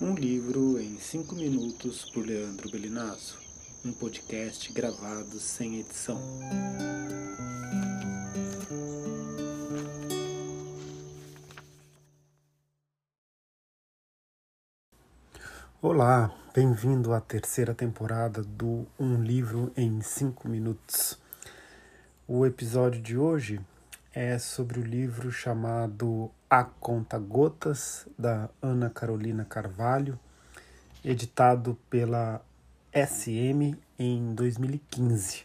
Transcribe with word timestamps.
Um 0.00 0.14
livro 0.14 0.80
em 0.80 0.98
cinco 0.98 1.34
minutos 1.34 2.04
por 2.10 2.26
Leandro 2.26 2.70
Belinazo, 2.70 3.36
um 3.84 3.92
podcast 3.92 4.72
gravado 4.72 5.38
sem 5.38 5.80
edição. 5.80 6.20
Olá, 15.80 16.32
bem-vindo 16.54 17.12
à 17.12 17.20
terceira 17.20 17.74
temporada 17.74 18.40
do 18.42 18.86
Um 18.98 19.20
Livro 19.20 19.72
em 19.76 20.00
cinco 20.00 20.48
minutos. 20.48 21.18
O 22.28 22.46
episódio 22.46 23.02
de 23.02 23.18
hoje 23.18 23.60
é 24.14 24.38
sobre 24.38 24.78
o 24.78 24.82
livro 24.82 25.32
chamado 25.32 26.30
A 26.48 26.62
Conta 26.64 27.18
Gotas, 27.18 28.06
da 28.18 28.50
Ana 28.60 28.90
Carolina 28.90 29.44
Carvalho, 29.44 30.18
editado 31.02 31.78
pela 31.88 32.42
SM 32.92 33.74
em 33.98 34.34
2015. 34.34 35.44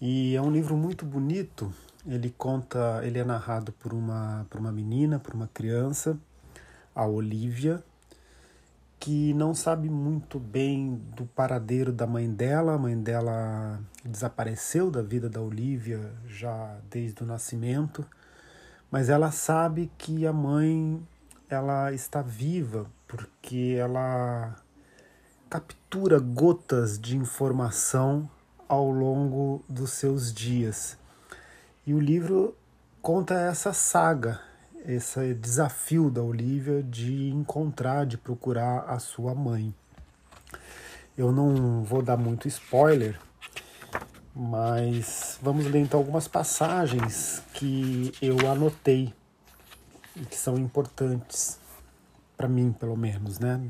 E 0.00 0.34
é 0.34 0.40
um 0.40 0.50
livro 0.50 0.76
muito 0.76 1.04
bonito. 1.04 1.72
Ele 2.06 2.34
conta, 2.36 3.00
ele 3.04 3.18
é 3.18 3.24
narrado 3.24 3.70
por 3.72 3.92
uma, 3.92 4.46
por 4.48 4.58
uma 4.58 4.72
menina, 4.72 5.18
por 5.18 5.34
uma 5.34 5.48
criança, 5.48 6.18
a 6.94 7.06
Olivia, 7.06 7.82
que 9.04 9.34
não 9.34 9.54
sabe 9.54 9.90
muito 9.90 10.40
bem 10.40 10.94
do 11.14 11.26
paradeiro 11.26 11.92
da 11.92 12.06
mãe 12.06 12.26
dela. 12.26 12.72
A 12.72 12.78
mãe 12.78 12.98
dela 12.98 13.78
desapareceu 14.02 14.90
da 14.90 15.02
vida 15.02 15.28
da 15.28 15.42
Olivia 15.42 16.10
já 16.26 16.78
desde 16.88 17.22
o 17.22 17.26
nascimento, 17.26 18.02
mas 18.90 19.10
ela 19.10 19.30
sabe 19.30 19.92
que 19.98 20.26
a 20.26 20.32
mãe 20.32 21.06
ela 21.50 21.92
está 21.92 22.22
viva 22.22 22.86
porque 23.06 23.76
ela 23.78 24.56
captura 25.50 26.18
gotas 26.18 26.98
de 26.98 27.14
informação 27.14 28.26
ao 28.66 28.90
longo 28.90 29.62
dos 29.68 29.90
seus 29.90 30.32
dias. 30.32 30.96
E 31.86 31.92
o 31.92 32.00
livro 32.00 32.56
conta 33.02 33.34
essa 33.34 33.74
saga, 33.74 34.40
esse 34.84 35.34
desafio 35.34 36.10
da 36.10 36.22
Olivia 36.22 36.82
de 36.82 37.30
encontrar, 37.30 38.04
de 38.04 38.18
procurar 38.18 38.80
a 38.80 38.98
sua 38.98 39.34
mãe. 39.34 39.74
Eu 41.16 41.32
não 41.32 41.82
vou 41.82 42.02
dar 42.02 42.16
muito 42.16 42.46
spoiler, 42.48 43.18
mas 44.34 45.38
vamos 45.40 45.64
ler 45.66 45.80
então 45.80 45.98
algumas 45.98 46.28
passagens 46.28 47.42
que 47.54 48.12
eu 48.20 48.36
anotei 48.50 49.14
e 50.16 50.20
que 50.20 50.36
são 50.36 50.58
importantes 50.58 51.58
para 52.36 52.48
mim, 52.48 52.72
pelo 52.72 52.96
menos, 52.96 53.38
né, 53.38 53.60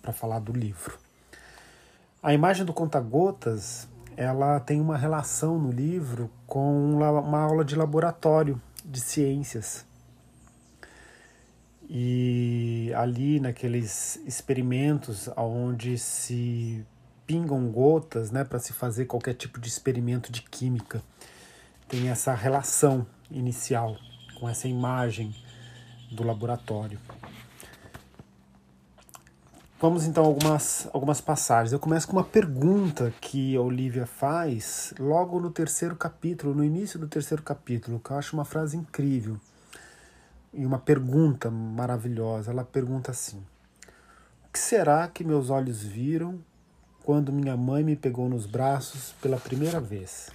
para 0.00 0.12
falar 0.12 0.38
do 0.38 0.52
livro. 0.52 0.98
A 2.22 2.32
imagem 2.32 2.64
do 2.64 2.72
conta-gotas, 2.72 3.88
ela 4.16 4.60
tem 4.60 4.80
uma 4.80 4.96
relação 4.96 5.58
no 5.58 5.72
livro 5.72 6.30
com 6.46 6.92
uma 6.92 7.40
aula 7.40 7.64
de 7.64 7.74
laboratório 7.74 8.60
de 8.84 9.00
ciências 9.00 9.87
e 11.88 12.92
ali 12.94 13.40
naqueles 13.40 14.16
experimentos 14.26 15.28
onde 15.36 15.96
se 15.96 16.84
pingam 17.26 17.70
gotas, 17.70 18.30
né, 18.30 18.44
para 18.44 18.58
se 18.58 18.72
fazer 18.72 19.06
qualquer 19.06 19.34
tipo 19.34 19.58
de 19.60 19.68
experimento 19.68 20.30
de 20.30 20.42
química, 20.42 21.02
tem 21.88 22.08
essa 22.10 22.34
relação 22.34 23.06
inicial 23.30 23.96
com 24.38 24.48
essa 24.48 24.68
imagem 24.68 25.34
do 26.10 26.22
laboratório. 26.24 26.98
Vamos 29.80 30.04
então 30.04 30.24
algumas, 30.24 30.88
algumas 30.92 31.20
passagens. 31.20 31.72
Eu 31.72 31.78
começo 31.78 32.06
com 32.06 32.14
uma 32.14 32.24
pergunta 32.24 33.14
que 33.20 33.54
a 33.56 33.60
Olivia 33.60 34.06
faz 34.06 34.92
logo 34.98 35.38
no 35.38 35.50
terceiro 35.50 35.94
capítulo, 35.94 36.54
no 36.54 36.64
início 36.64 36.98
do 36.98 37.06
terceiro 37.06 37.42
capítulo, 37.42 38.00
que 38.00 38.10
eu 38.10 38.16
acho 38.16 38.34
uma 38.34 38.44
frase 38.44 38.76
incrível 38.76 39.38
e 40.58 40.66
uma 40.66 40.80
pergunta 40.80 41.48
maravilhosa. 41.48 42.50
Ela 42.50 42.64
pergunta 42.64 43.12
assim: 43.12 43.38
O 44.44 44.52
que 44.52 44.58
será 44.58 45.06
que 45.06 45.22
meus 45.22 45.50
olhos 45.50 45.84
viram 45.84 46.40
quando 47.04 47.32
minha 47.32 47.56
mãe 47.56 47.84
me 47.84 47.94
pegou 47.94 48.28
nos 48.28 48.44
braços 48.44 49.14
pela 49.22 49.38
primeira 49.38 49.78
vez? 49.78 50.30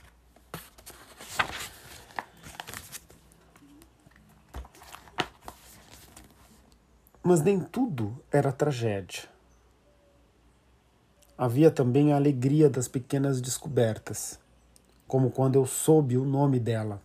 Mas 7.21 7.41
nem 7.41 7.59
tudo 7.59 8.17
era 8.31 8.51
tragédia. 8.51 9.23
Havia 11.37 11.69
também 11.69 12.13
a 12.13 12.15
alegria 12.15 12.69
das 12.69 12.87
pequenas 12.87 13.41
descobertas, 13.41 14.39
como 15.05 15.31
quando 15.31 15.55
eu 15.55 15.65
soube 15.65 16.17
o 16.17 16.23
nome 16.23 16.59
dela 16.59 17.01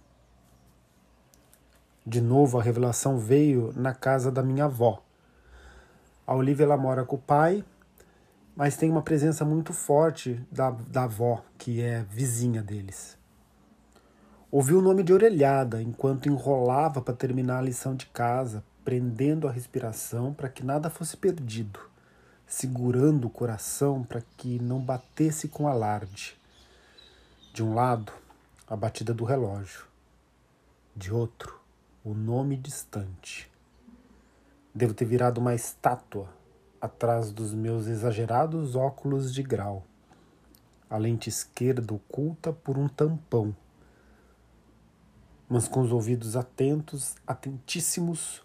de 2.09 2.23
novo, 2.23 2.59
a 2.59 2.63
revelação 2.63 3.19
veio 3.19 3.71
na 3.77 3.93
casa 3.93 4.33
da 4.33 4.43
minha 4.43 4.65
avó. 4.65 5.03
A 6.27 6.35
Olivia 6.35 6.65
ela 6.65 6.77
mora 6.79 7.05
com 7.05 7.17
o 7.17 7.19
pai, 7.19 7.63
mas 8.57 8.79
tem 8.79 8.91
uma 8.91 9.03
presença 9.03 9.45
muito 9.45 9.75
forte 9.75 10.41
da, 10.51 10.71
da 10.71 11.03
avó, 11.05 11.45
que 11.59 11.83
é 11.83 12.03
vizinha 12.05 12.63
deles. 12.63 13.19
Ouvi 14.51 14.73
o 14.73 14.81
nome 14.81 15.03
de 15.03 15.13
orelhada 15.13 15.83
enquanto 15.83 16.31
enrolava 16.31 17.03
para 17.03 17.13
terminar 17.13 17.59
a 17.59 17.63
lição 17.63 17.95
de 17.95 18.07
casa, 18.07 18.65
prendendo 18.83 19.47
a 19.47 19.53
respiração 19.53 20.33
para 20.33 20.49
que 20.49 20.65
nada 20.65 20.89
fosse 20.89 21.15
perdido, 21.15 21.79
segurando 22.47 23.27
o 23.27 23.31
coração 23.31 24.03
para 24.03 24.23
que 24.39 24.59
não 24.59 24.81
batesse 24.81 25.47
com 25.47 25.69
alarde. 25.69 26.39
De 27.53 27.63
um 27.63 27.75
lado, 27.75 28.11
a 28.67 28.75
batida 28.75 29.13
do 29.13 29.27
relógio. 29.27 29.85
De 30.97 31.13
outro, 31.13 31.58
o 32.09 32.15
nome 32.15 32.57
distante. 32.57 33.51
Devo 34.75 34.95
ter 34.95 35.05
virado 35.05 35.43
uma 35.43 35.55
estátua 35.55 36.27
atrás 36.81 37.31
dos 37.31 37.53
meus 37.53 37.87
exagerados 37.87 38.75
óculos 38.75 39.35
de 39.35 39.43
grau. 39.43 39.85
A 40.89 40.97
lente 40.97 41.29
esquerda 41.29 41.93
oculta 41.93 42.51
por 42.51 42.79
um 42.79 42.89
tampão. 42.89 43.55
Mas 45.51 45.69
com 45.69 45.83
os 45.83 45.93
ouvidos 45.93 46.35
atentos, 46.35 47.15
atentíssimos, 47.27 48.43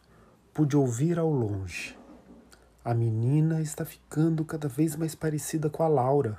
pude 0.53 0.75
ouvir 0.75 1.17
ao 1.17 1.29
longe. 1.29 1.97
A 2.83 2.93
menina 2.93 3.61
está 3.61 3.85
ficando 3.85 4.43
cada 4.43 4.67
vez 4.67 4.97
mais 4.97 5.15
parecida 5.15 5.69
com 5.69 5.83
a 5.83 5.87
Laura, 5.87 6.37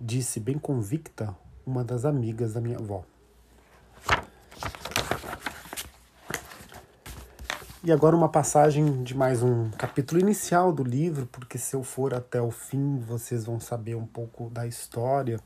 disse 0.00 0.40
bem 0.40 0.58
convicta 0.58 1.32
uma 1.64 1.84
das 1.84 2.04
amigas 2.04 2.54
da 2.54 2.60
minha 2.60 2.76
avó. 2.76 3.04
E 7.86 7.92
agora 7.92 8.16
uma 8.16 8.28
passagem 8.28 9.04
de 9.04 9.16
mais 9.16 9.44
um 9.44 9.70
capítulo 9.70 10.20
inicial 10.20 10.72
do 10.72 10.82
livro, 10.82 11.24
porque 11.26 11.56
se 11.56 11.76
eu 11.76 11.84
for 11.84 12.12
até 12.14 12.42
o 12.42 12.50
fim, 12.50 12.98
vocês 12.98 13.44
vão 13.44 13.60
saber 13.60 13.94
um 13.94 14.04
pouco 14.04 14.50
da 14.50 14.66
história, 14.66 15.38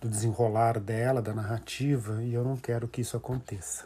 do 0.00 0.08
desenrolar 0.08 0.80
dela, 0.80 1.20
da 1.20 1.34
narrativa, 1.34 2.24
e 2.24 2.32
eu 2.32 2.42
não 2.42 2.56
quero 2.56 2.88
que 2.88 3.02
isso 3.02 3.18
aconteça. 3.18 3.84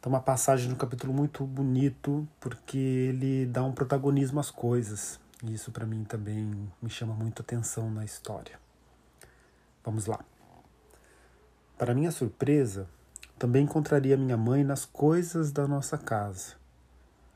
Então, 0.00 0.10
uma 0.10 0.22
passagem 0.22 0.68
de 0.68 0.74
um 0.74 0.78
capítulo 0.78 1.12
muito 1.12 1.44
bonito, 1.44 2.26
porque 2.40 2.78
ele 2.78 3.44
dá 3.44 3.62
um 3.62 3.72
protagonismo 3.72 4.40
às 4.40 4.50
coisas. 4.50 5.20
E 5.44 5.52
isso 5.52 5.70
para 5.70 5.84
mim 5.84 6.02
também 6.02 6.50
me 6.80 6.88
chama 6.88 7.12
muito 7.12 7.42
atenção 7.42 7.90
na 7.90 8.06
história. 8.06 8.58
Vamos 9.84 10.06
lá. 10.06 10.20
Para 11.76 11.94
minha 11.94 12.10
surpresa, 12.10 12.88
também 13.38 13.64
encontraria 13.64 14.16
minha 14.16 14.36
mãe 14.36 14.64
nas 14.64 14.84
coisas 14.84 15.52
da 15.52 15.68
nossa 15.68 15.96
casa, 15.96 16.56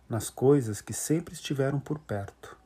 nas 0.09 0.29
coisas 0.29 0.81
que 0.81 0.93
sempre 0.93 1.33
estiveram 1.33 1.79
por 1.79 1.99
perto, 2.01 2.57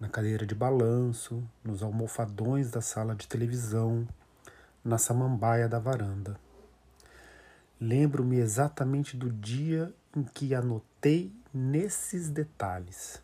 na 0.00 0.08
cadeira 0.08 0.44
de 0.44 0.54
balanço, 0.54 1.42
nos 1.62 1.80
almofadões 1.80 2.70
da 2.70 2.80
sala 2.80 3.14
de 3.14 3.28
televisão, 3.28 4.06
na 4.84 4.98
samambaia 4.98 5.68
da 5.68 5.78
varanda. 5.78 6.36
Lembro-me 7.80 8.38
exatamente 8.38 9.16
do 9.16 9.30
dia 9.30 9.94
em 10.14 10.24
que 10.24 10.52
anotei 10.52 11.32
nesses 11.54 12.28
detalhes. 12.28 13.22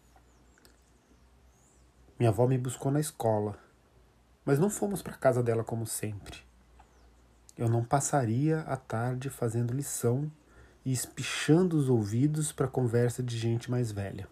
Minha 2.16 2.30
avó 2.30 2.46
me 2.46 2.56
buscou 2.56 2.92
na 2.92 3.00
escola, 3.00 3.58
mas 4.44 4.58
não 4.58 4.70
fomos 4.70 5.02
para 5.02 5.14
casa 5.14 5.42
dela 5.42 5.64
como 5.64 5.84
sempre. 5.84 6.45
Eu 7.58 7.70
não 7.70 7.82
passaria 7.82 8.60
a 8.60 8.76
tarde 8.76 9.30
fazendo 9.30 9.72
lição 9.72 10.30
e 10.84 10.92
espichando 10.92 11.78
os 11.78 11.88
ouvidos 11.88 12.52
para 12.52 12.68
conversa 12.68 13.22
de 13.22 13.38
gente 13.38 13.70
mais 13.70 13.90
velha. 13.90 14.28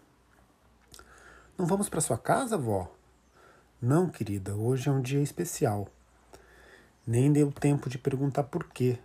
Não 1.57 1.65
vamos 1.65 1.89
para 1.89 2.01
sua 2.01 2.19
casa, 2.19 2.55
vó? 2.55 2.93
Não, 3.81 4.09
querida, 4.09 4.55
hoje 4.55 4.89
é 4.89 4.91
um 4.91 5.01
dia 5.01 5.21
especial. 5.21 5.87
Nem 7.05 7.33
deu 7.33 7.51
tempo 7.51 7.89
de 7.89 7.97
perguntar 7.97 8.43
por 8.43 8.65
quê, 8.65 8.99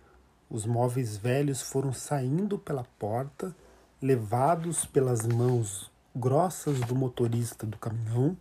os 0.49 0.65
móveis 0.65 1.17
velhos 1.17 1.61
foram 1.61 1.91
saindo 1.91 2.59
pela 2.59 2.83
porta, 2.99 3.55
levados 4.01 4.85
pelas 4.85 5.25
mãos 5.25 5.89
grossas 6.15 6.79
do 6.81 6.93
motorista 6.93 7.65
do 7.65 7.77
caminhão, 7.77 8.37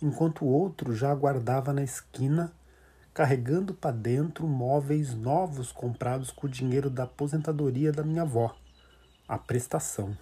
enquanto 0.00 0.44
o 0.44 0.48
outro 0.48 0.94
já 0.94 1.10
aguardava 1.10 1.72
na 1.72 1.82
esquina, 1.82 2.52
carregando 3.16 3.72
para 3.72 3.96
dentro 3.96 4.46
móveis 4.46 5.14
novos 5.14 5.72
comprados 5.72 6.30
com 6.30 6.46
o 6.46 6.50
dinheiro 6.50 6.90
da 6.90 7.04
aposentadoria 7.04 7.90
da 7.90 8.02
minha 8.02 8.20
avó, 8.20 8.54
a 9.26 9.38
prestação. 9.38 10.14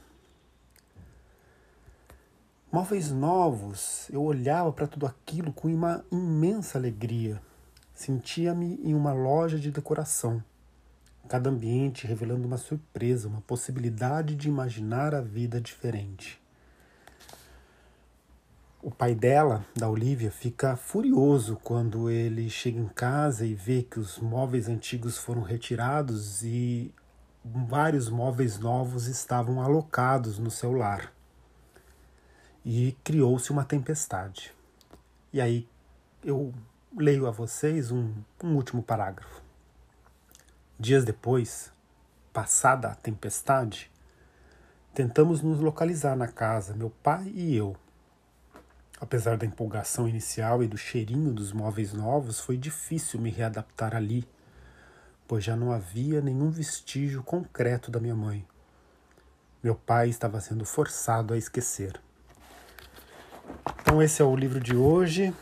Móveis 2.71 3.11
novos, 3.11 4.09
eu 4.13 4.23
olhava 4.23 4.73
para 4.73 4.87
tudo 4.87 5.07
aquilo 5.07 5.53
com 5.53 5.67
uma 5.67 6.05
imensa 6.09 6.79
alegria. 6.79 7.43
Sentia-me 7.93 8.77
em 8.85 8.95
uma 8.95 9.13
loja 9.13 9.59
de 9.59 9.73
decoração. 9.73 10.41
Cada 11.29 11.51
ambiente 11.51 12.07
revelando 12.07 12.47
uma 12.47 12.59
surpresa, 12.59 13.27
uma 13.27 13.41
possibilidade 13.41 14.37
de 14.37 14.49
imaginar 14.49 15.17
a 15.17 15.21
vida 15.21 15.61
diferente. 15.61 16.41
O 18.85 18.91
pai 18.91 19.15
dela, 19.15 19.65
da 19.75 19.89
Olivia, 19.89 20.31
fica 20.31 20.77
furioso 20.77 21.59
quando 21.65 22.11
ele 22.11 22.51
chega 22.51 22.79
em 22.79 22.87
casa 22.87 23.47
e 23.47 23.55
vê 23.55 23.83
que 23.83 23.99
os 23.99 24.19
móveis 24.19 24.69
antigos 24.69 25.17
foram 25.17 25.41
retirados 25.41 26.43
e 26.43 26.93
vários 27.43 28.11
móveis 28.11 28.59
novos 28.59 29.07
estavam 29.07 29.63
alocados 29.63 30.39
no 30.39 30.51
seu 30.51 30.71
lar 30.71 31.11
e 32.63 32.95
criou-se 33.03 33.51
uma 33.51 33.65
tempestade. 33.65 34.53
E 35.33 35.41
aí 35.41 35.67
eu 36.23 36.53
leio 36.95 37.27
a 37.27 37.31
vocês 37.31 37.91
um, 37.91 38.13
um 38.43 38.55
último 38.55 38.83
parágrafo. 38.83 39.41
Dias 40.79 41.07
depois, 41.07 41.73
passada 42.35 42.89
a 42.89 42.95
tempestade, 42.95 43.91
tentamos 44.93 45.41
nos 45.41 45.59
localizar 45.59 46.15
na 46.15 46.29
casa, 46.29 46.75
meu 46.75 46.91
pai 46.91 47.33
e 47.35 47.57
eu. 47.57 47.75
Apesar 49.05 49.37
da 49.37 49.45
empolgação 49.45 50.09
inicial 50.09 50.63
e 50.63 50.67
do 50.67 50.79
cheirinho 50.79 51.31
dos 51.31 51.53
móveis 51.53 51.93
novos, 51.93 52.41
foi 52.41 52.57
difícil 52.57 53.21
me 53.21 53.29
readaptar 53.29 53.95
ali, 53.95 54.27
pois 55.29 55.45
já 55.45 55.55
não 55.55 55.71
havia 55.73 56.23
nenhum 56.23 56.51
vestígio 56.51 57.23
concreto 57.23 57.91
da 57.91 58.01
minha 58.01 58.15
mãe. 58.15 58.47
Meu 59.63 59.75
pai 59.75 60.09
estava 60.09 60.41
sendo 60.41 60.65
forçado 60.65 61.35
a 61.35 61.37
esquecer. 61.37 62.01
Então 63.83 64.01
esse 64.01 64.23
é 64.23 64.25
o 64.25 64.35
livro 64.35 64.59
de 64.59 64.75
hoje. 64.75 65.35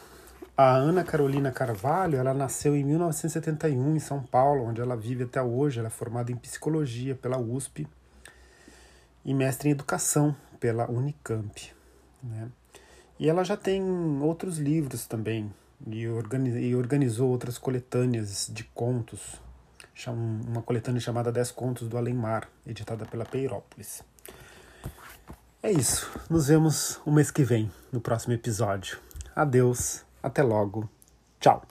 A 0.56 0.74
Ana 0.74 1.04
Carolina 1.04 1.52
Carvalho, 1.52 2.18
ela 2.18 2.34
nasceu 2.34 2.74
em 2.74 2.82
1971 2.82 3.94
em 3.94 4.00
São 4.00 4.24
Paulo, 4.24 4.64
onde 4.64 4.80
ela 4.80 4.96
vive 4.96 5.22
até 5.22 5.40
hoje. 5.40 5.78
Ela 5.78 5.86
é 5.86 5.90
formada 5.90 6.32
em 6.32 6.36
psicologia 6.36 7.14
pela 7.14 7.38
USP 7.38 7.86
e 9.24 9.32
mestre 9.32 9.68
em 9.68 9.72
educação 9.72 10.34
pela 10.58 10.90
Unicamp. 10.90 11.72
Né? 12.20 12.50
E 13.22 13.28
ela 13.28 13.44
já 13.44 13.56
tem 13.56 13.80
outros 14.20 14.58
livros 14.58 15.06
também 15.06 15.48
e, 15.86 16.00
e 16.00 16.74
organizou 16.74 17.30
outras 17.30 17.56
coletâneas 17.56 18.50
de 18.52 18.64
contos, 18.64 19.40
uma 20.08 20.60
coletânea 20.60 21.00
chamada 21.00 21.30
Dez 21.30 21.52
Contos 21.52 21.86
do 21.86 21.96
Além 21.96 22.14
Mar, 22.14 22.48
editada 22.66 23.06
pela 23.06 23.24
Peirópolis. 23.24 24.02
É 25.62 25.70
isso. 25.70 26.10
Nos 26.28 26.48
vemos 26.48 27.00
o 27.06 27.12
mês 27.12 27.30
que 27.30 27.44
vem, 27.44 27.70
no 27.92 28.00
próximo 28.00 28.34
episódio. 28.34 28.98
Adeus, 29.36 30.04
até 30.20 30.42
logo. 30.42 30.90
Tchau. 31.38 31.62